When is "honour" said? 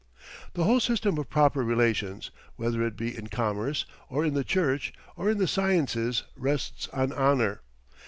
7.13-7.61